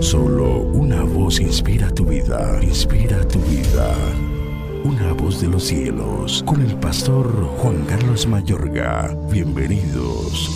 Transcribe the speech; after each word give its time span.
Solo 0.00 0.60
una 0.60 1.02
voz 1.02 1.40
inspira 1.40 1.90
tu 1.90 2.04
vida, 2.04 2.58
inspira 2.62 3.26
tu 3.28 3.38
vida. 3.40 3.94
Una 4.84 5.12
voz 5.12 5.40
de 5.40 5.48
los 5.48 5.64
cielos, 5.64 6.42
con 6.46 6.60
el 6.62 6.74
pastor 6.76 7.28
Juan 7.58 7.84
Carlos 7.86 8.26
Mayorga. 8.26 9.16
Bienvenidos. 9.30 10.50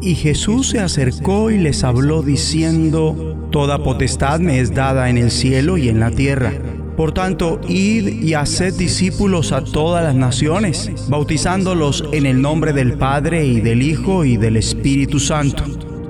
Y 0.00 0.14
Jesús 0.14 0.68
se 0.68 0.80
acercó 0.80 1.50
y 1.50 1.58
les 1.58 1.82
habló 1.84 2.22
diciendo, 2.22 3.36
Toda 3.50 3.82
potestad 3.82 4.40
me 4.40 4.60
es 4.60 4.74
dada 4.74 5.10
en 5.10 5.18
el 5.18 5.30
cielo 5.30 5.78
y 5.78 5.88
en 5.88 6.00
la 6.00 6.10
tierra. 6.10 6.52
Por 6.96 7.12
tanto, 7.12 7.60
id 7.68 8.22
y 8.22 8.34
haced 8.34 8.74
discípulos 8.74 9.52
a 9.52 9.64
todas 9.64 10.04
las 10.04 10.14
naciones, 10.14 10.90
bautizándolos 11.08 12.04
en 12.12 12.26
el 12.26 12.40
nombre 12.40 12.72
del 12.72 12.96
Padre 12.98 13.44
y 13.44 13.60
del 13.60 13.82
Hijo 13.82 14.24
y 14.24 14.36
del 14.36 14.56
Espíritu 14.56 15.18
Santo, 15.18 15.64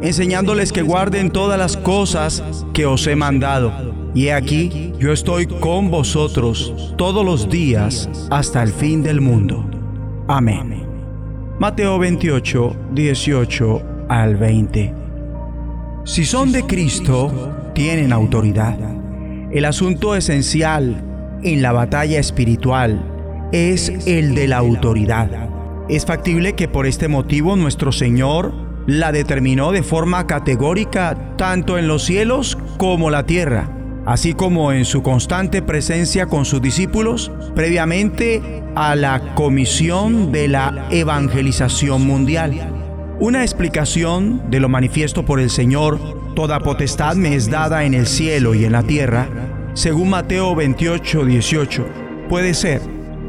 enseñándoles 0.05 0.71
que 0.71 0.83
guarden 0.83 1.31
todas 1.31 1.59
las 1.59 1.79
cosas 1.79 2.45
que 2.75 2.85
os 2.85 3.07
he 3.07 3.17
mandado. 3.17 3.73
Y 4.15 4.27
he 4.27 4.35
aquí, 4.35 4.93
yo 4.99 5.13
estoy 5.13 5.47
con 5.47 5.91
vosotros 5.91 6.95
todos 6.97 7.25
los 7.25 7.49
días 7.49 8.09
hasta 8.31 8.63
el 8.63 8.73
fin 8.73 9.03
del 9.03 9.23
mundo. 9.23 9.69
Amén. 10.29 10.87
Mateo 11.59 11.99
28, 11.99 12.77
18 12.93 13.83
al 14.11 14.37
20. 14.37 14.95
Si 16.05 16.25
son 16.27 16.53
de 16.53 16.65
Cristo, 16.65 17.71
tienen 17.75 18.13
autoridad. 18.13 18.79
El 19.51 19.65
asunto 19.65 20.15
esencial 20.15 21.03
en 21.43 21.63
la 21.63 21.73
batalla 21.73 22.19
espiritual 22.19 23.49
es 23.53 23.89
el 24.07 24.35
de 24.35 24.49
la 24.49 24.59
autoridad. 24.59 25.49
Es 25.89 26.05
factible 26.05 26.55
que 26.55 26.69
por 26.69 26.87
este 26.87 27.09
motivo 27.09 27.57
nuestro 27.57 27.91
Señor 27.91 28.64
la 28.87 29.13
determinó 29.13 29.73
de 29.73 29.83
forma 29.83 30.27
categórica 30.27 31.37
tanto 31.37 31.79
en 31.79 31.89
los 31.89 32.05
cielos 32.05 32.59
como 32.77 33.11
la 33.11 33.25
tierra, 33.25 33.71
así 34.07 34.35
como 34.35 34.73
en 34.73 34.85
su 34.85 35.03
constante 35.03 35.63
presencia 35.63 36.27
con 36.27 36.45
sus 36.45 36.61
discípulos 36.61 37.31
previamente 37.55 38.63
a 38.75 38.95
la 38.97 39.35
comisión 39.35 40.33
de 40.33 40.49
la 40.49 40.89
evangelización 40.91 42.07
mundial. 42.07 42.75
Una 43.21 43.43
explicación 43.43 44.51
de 44.51 44.61
lo 44.61 44.69
manifiesto 44.69 45.25
por 45.25 45.41
el 45.41 45.49
Señor, 45.49 46.35
toda 46.35 46.59
potestad 46.59 47.15
me 47.15 47.37
es 47.37 47.49
dada 47.49 47.85
en 47.85 47.95
el 47.95 48.07
cielo 48.07 48.55
y 48.55 48.65
en 48.65 48.73
la 48.73 48.83
tierra, 48.83 49.29
según 49.75 50.11
Mateo 50.11 50.55
28, 50.55 51.25
18. 51.25 51.87
Puede 52.29 52.55
ser, 52.55 52.81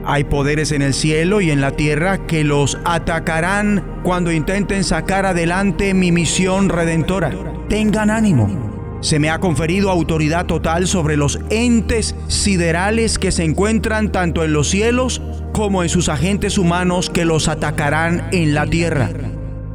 hay 0.06 0.23
poderes 0.23 0.72
en 0.72 0.81
el 0.81 0.94
cielo 0.94 1.42
y 1.42 1.52
en 1.52 1.61
la 1.61 1.72
tierra 1.72 2.25
que 2.28 2.44
los 2.44 2.78
atacarán 2.86 3.84
cuando 4.03 4.31
intenten 4.31 4.84
sacar 4.84 5.25
adelante 5.25 5.94
mi 5.94 6.12
misión 6.12 6.70
redentora. 6.70 7.31
Tengan 7.70 8.09
ánimo. 8.09 9.00
Se 9.02 9.20
me 9.20 9.30
ha 9.30 9.39
conferido 9.39 9.92
autoridad 9.92 10.45
total 10.45 10.88
sobre 10.88 11.17
los 11.17 11.39
entes 11.50 12.16
siderales 12.28 13.20
que 13.20 13.31
se 13.31 13.44
encuentran 13.44 14.12
tanto 14.12 14.44
en 14.44 14.53
los 14.53 14.70
cielos 14.70 15.22
como 15.53 15.84
en 15.84 15.89
sus 15.89 16.09
agentes 16.09 16.58
humanos 16.58 17.09
que 17.09 17.25
los 17.25 17.47
atacarán 17.47 18.28
en 18.31 18.53
la 18.53 18.66
tierra. 18.66 19.09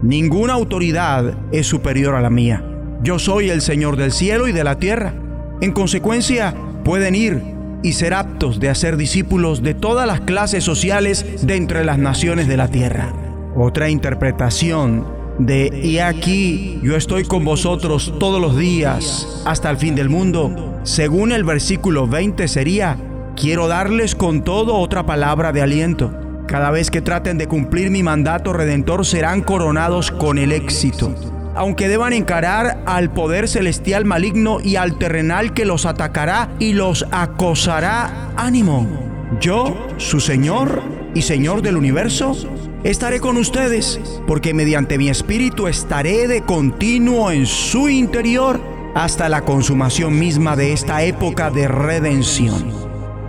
Ninguna 0.03 0.55
autoridad 0.55 1.35
es 1.53 1.67
superior 1.67 2.15
a 2.15 2.21
la 2.21 2.31
mía. 2.31 2.65
Yo 3.03 3.19
soy 3.19 3.51
el 3.51 3.63
Señor 3.63 3.97
del 3.97 4.13
cielo 4.13 4.49
y 4.49 4.53
de 4.53 4.65
la 4.65 4.79
tierra. 4.79 5.15
En 5.61 5.73
consecuencia, 5.73 6.55
pueden 6.85 7.15
ir 7.15 7.43
y 7.83 7.93
ser 7.93 8.15
aptos 8.15 8.61
de 8.61 8.69
hacer 8.69 8.97
discípulos 8.97 9.63
de 9.63 9.75
todas 9.75 10.07
las 10.07 10.21
clases 10.21 10.65
sociales 10.65 11.47
de 11.47 11.57
entre 11.57 11.85
las 11.85 11.99
naciones 11.99 12.49
de 12.49 12.57
la 12.57 12.69
tierra. 12.69 13.13
Otra 13.57 13.89
interpretación 13.91 15.07
de 15.39 15.81
y 15.83 15.99
aquí 15.99 16.79
yo 16.83 16.97
estoy 16.97 17.25
con 17.25 17.45
vosotros 17.45 18.15
todos 18.19 18.41
los 18.41 18.57
días 18.57 19.43
hasta 19.47 19.71
el 19.71 19.79
fin 19.79 19.95
del 19.95 20.09
mundo, 20.09 20.81
según 20.83 21.33
el 21.33 21.45
versículo 21.45 22.07
20 22.07 22.47
sería, 22.49 22.97
quiero 23.37 23.69
darles 23.69 24.15
con 24.15 24.45
todo 24.45 24.77
otra 24.77 25.07
palabra 25.07 25.53
de 25.53 25.63
aliento. 25.63 26.13
Cada 26.47 26.71
vez 26.71 26.91
que 26.91 27.01
traten 27.01 27.39
de 27.39 27.47
cumplir 27.47 27.91
mi 27.91 28.03
mandato 28.03 28.53
redentor 28.53 29.07
serán 29.07 29.41
coronados 29.41 30.11
con 30.11 30.37
el 30.37 30.53
éxito 30.53 31.15
aunque 31.55 31.89
deban 31.89 32.13
encarar 32.13 32.83
al 32.87 33.11
poder 33.11 33.49
celestial 33.49 34.05
maligno 34.05 34.61
y 34.63 34.77
al 34.77 34.99
terrenal 34.99 35.53
que 35.55 35.65
los 35.65 35.87
atacará 35.87 36.51
y 36.59 36.73
los 36.73 37.07
acosará. 37.11 38.33
Ánimo, 38.37 38.87
yo, 39.41 39.77
su 39.97 40.21
Señor 40.21 40.83
y 41.15 41.23
Señor 41.23 41.63
del 41.63 41.77
universo, 41.77 42.37
estaré 42.85 43.21
con 43.21 43.37
ustedes, 43.37 44.01
porque 44.27 44.55
mediante 44.55 44.99
mi 44.99 45.09
espíritu 45.09 45.67
estaré 45.67 46.29
de 46.29 46.43
continuo 46.43 47.31
en 47.31 47.47
su 47.47 47.89
interior 47.89 48.61
hasta 48.95 49.29
la 49.29 49.43
consumación 49.43 50.19
misma 50.19 50.57
de 50.57 50.73
esta 50.73 51.03
época 51.03 51.51
de 51.51 51.69
redención. 51.69 52.73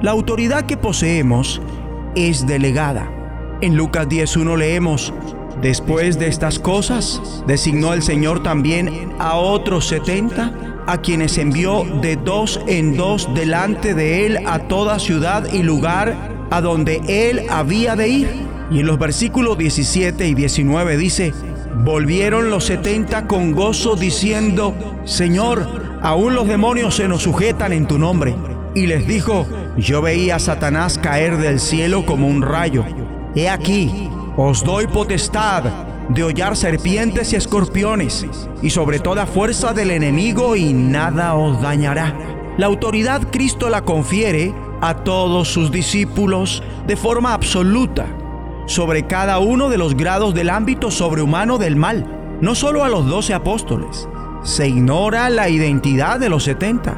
La 0.02 0.12
autoridad 0.12 0.66
que 0.66 0.78
poseemos 0.78 1.62
es 2.16 2.48
delegada. 2.48 3.12
En 3.62 3.78
Lucas 3.78 4.08
10.1 4.08 4.58
leemos, 4.58 5.14
Después 5.62 6.18
de 6.18 6.28
estas 6.28 6.60
cosas, 6.60 7.44
designó 7.48 7.94
el 7.94 8.02
Señor 8.02 8.44
también 8.44 9.14
a 9.20 9.36
otros 9.36 9.88
setenta, 9.88 10.52
a 10.88 10.98
quienes 11.00 11.38
envió 11.38 11.84
de 12.02 12.16
dos 12.16 12.60
en 12.68 12.98
dos 12.98 13.30
delante 13.36 13.94
de 13.94 14.26
él 14.26 14.40
a 14.48 14.60
toda 14.60 15.00
ciudad 15.00 15.52
y 15.52 15.64
lugar 15.64 16.48
a 16.50 16.62
donde 16.62 17.02
él 17.08 17.46
había 17.50 17.96
de 17.96 18.10
ir. 18.10 18.30
Y 18.72 18.80
en 18.80 18.88
los 18.88 18.98
versículos 18.98 19.58
17 19.58 20.28
y 20.28 20.34
19 20.34 20.98
dice, 20.98 21.34
volvieron 21.84 22.50
los 22.50 22.66
setenta 22.66 23.28
con 23.28 23.52
gozo 23.52 23.96
diciendo, 23.96 24.74
Señor, 25.06 26.00
aún 26.02 26.36
los 26.36 26.48
demonios 26.48 26.96
se 26.96 27.08
nos 27.08 27.24
sujetan 27.24 27.74
en 27.74 27.88
tu 27.88 27.98
nombre. 27.98 28.36
Y 28.74 28.88
les 28.88 29.06
dijo, 29.08 29.46
yo 29.78 30.02
veía 30.02 30.38
a 30.38 30.40
Satanás 30.40 30.98
caer 30.98 31.38
del 31.38 31.60
cielo 31.60 32.06
como 32.06 32.28
un 32.28 32.42
rayo. 32.42 32.86
He 33.36 33.50
aquí, 33.50 34.10
os 34.38 34.64
doy 34.64 34.88
potestad 34.88 35.64
de 36.10 36.24
hollar 36.24 36.56
serpientes 36.56 37.34
y 37.34 37.36
escorpiones, 37.36 38.26
y 38.62 38.70
sobre 38.70 39.00
toda 39.00 39.26
fuerza 39.26 39.74
del 39.74 39.92
enemigo, 39.92 40.56
y 40.56 40.74
nada 40.74 41.36
os 41.36 41.62
dañará. 41.62 42.16
La 42.58 42.66
autoridad 42.68 43.30
Cristo 43.32 43.70
la 43.70 43.84
confiere 43.84 44.54
a 44.82 44.96
todos 44.96 45.50
sus 45.50 45.72
discípulos 45.72 46.64
de 46.88 46.96
forma 46.96 47.34
absoluta, 47.34 48.08
sobre 48.68 49.06
cada 49.06 49.40
uno 49.40 49.70
de 49.70 49.78
los 49.78 49.96
grados 49.96 50.34
del 50.34 50.50
ámbito 50.50 50.92
sobrehumano 50.92 51.58
del 51.58 51.76
mal, 51.76 52.38
no 52.42 52.56
solo 52.56 52.84
a 52.84 52.90
los 52.90 53.08
doce 53.08 53.34
apóstoles. 53.34 54.08
Se 54.44 54.68
ignora 54.68 55.30
la 55.30 55.50
identidad 55.50 56.20
de 56.20 56.30
los 56.30 56.44
setenta. 56.44 56.98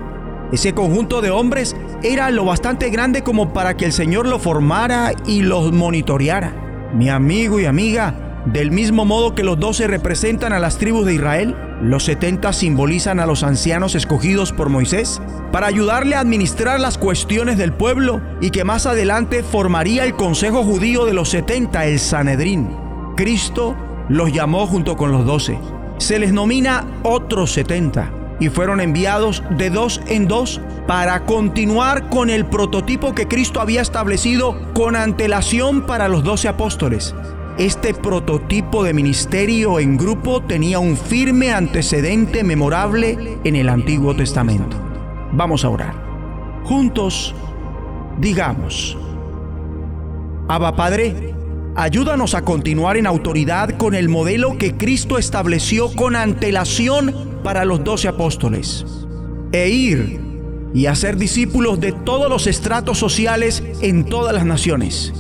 Ese 0.51 0.73
conjunto 0.73 1.21
de 1.21 1.31
hombres 1.31 1.75
era 2.03 2.29
lo 2.29 2.45
bastante 2.45 2.89
grande 2.89 3.23
como 3.23 3.53
para 3.53 3.75
que 3.75 3.85
el 3.85 3.91
Señor 3.91 4.27
lo 4.27 4.39
formara 4.39 5.13
y 5.25 5.41
los 5.41 5.71
monitoreara 5.73 6.62
mi 6.93 7.09
amigo 7.09 7.59
y 7.59 7.65
amiga, 7.65 8.41
del 8.45 8.71
mismo 8.71 9.05
modo 9.05 9.35
que 9.35 9.43
los 9.43 9.59
doce 9.59 9.87
representan 9.87 10.53
a 10.53 10.59
las 10.59 10.77
tribus 10.77 11.05
de 11.05 11.15
Israel, 11.15 11.55
los 11.81 12.03
setenta 12.03 12.53
simbolizan 12.53 13.19
a 13.19 13.25
los 13.25 13.43
ancianos 13.43 13.95
escogidos 13.95 14.51
por 14.51 14.69
Moisés 14.69 15.21
para 15.51 15.67
ayudarle 15.67 16.15
a 16.15 16.19
administrar 16.19 16.79
las 16.79 16.97
cuestiones 16.97 17.57
del 17.57 17.73
pueblo 17.73 18.21
y 18.41 18.51
que 18.51 18.63
más 18.63 18.85
adelante 18.85 19.43
formaría 19.43 20.03
el 20.03 20.15
consejo 20.15 20.63
judío 20.63 21.05
de 21.05 21.13
los 21.13 21.29
setenta, 21.29 21.85
el 21.85 21.99
Sanedrín. 21.99 22.69
Cristo 23.15 23.75
los 24.09 24.31
llamó 24.31 24.67
junto 24.67 24.95
con 24.97 25.11
los 25.11 25.25
doce. 25.25 25.57
Se 25.97 26.19
les 26.19 26.33
nomina 26.33 26.85
otros 27.03 27.51
setenta 27.51 28.11
y 28.43 28.49
fueron 28.49 28.81
enviados 28.81 29.41
de 29.51 29.69
dos 29.69 30.01
en 30.05 30.27
dos 30.27 30.59
para 30.85 31.23
continuar 31.23 32.09
con 32.09 32.29
el 32.29 32.45
prototipo 32.45 33.15
que 33.15 33.25
Cristo 33.25 33.61
había 33.61 33.81
establecido 33.81 34.57
con 34.73 34.97
antelación 34.97 35.85
para 35.85 36.09
los 36.09 36.25
doce 36.25 36.49
apóstoles. 36.49 37.15
Este 37.57 37.93
prototipo 37.93 38.83
de 38.83 38.93
ministerio 38.93 39.79
en 39.79 39.95
grupo 39.95 40.43
tenía 40.43 40.79
un 40.79 40.97
firme 40.97 41.53
antecedente 41.53 42.44
memorable 42.44 43.39
en 43.45 43.56
el 43.56 43.69
Antiguo 43.69 44.13
Testamento. 44.13 44.75
Vamos 45.31 45.63
a 45.63 45.69
orar. 45.69 45.95
Juntos, 46.65 47.33
digamos, 48.19 48.97
Abba 50.50 50.75
Padre, 50.75 51.33
ayúdanos 51.75 52.35
a 52.35 52.43
continuar 52.43 52.97
en 52.97 53.07
autoridad 53.07 53.77
con 53.77 53.95
el 53.95 54.09
modelo 54.09 54.57
que 54.57 54.75
Cristo 54.75 55.17
estableció 55.17 55.93
con 55.93 56.15
antelación 56.15 57.39
para 57.43 57.65
los 57.65 57.83
doce 57.83 58.07
apóstoles, 58.07 58.85
e 59.51 59.69
ir 59.69 60.21
y 60.73 60.87
hacer 60.87 61.17
discípulos 61.17 61.79
de 61.79 61.91
todos 61.91 62.29
los 62.29 62.47
estratos 62.47 62.97
sociales 62.97 63.63
en 63.81 64.05
todas 64.05 64.33
las 64.33 64.45
naciones, 64.45 65.13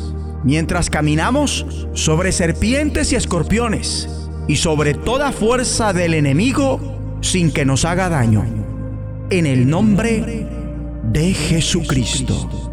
mientras 0.43 0.89
caminamos 0.89 1.65
sobre 1.93 2.31
serpientes 2.31 3.11
y 3.11 3.15
escorpiones 3.15 4.09
y 4.47 4.55
sobre 4.57 4.93
toda 4.93 5.31
fuerza 5.31 5.93
del 5.93 6.13
enemigo 6.13 6.79
sin 7.21 7.51
que 7.51 7.65
nos 7.65 7.85
haga 7.85 8.09
daño. 8.09 8.43
En 9.29 9.45
el 9.45 9.69
nombre 9.69 10.47
de 11.11 11.33
Jesucristo. 11.33 12.72